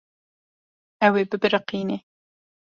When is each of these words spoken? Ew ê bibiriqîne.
Ew 1.05 1.13
ê 1.21 1.23
bibiriqîne. 1.29 1.97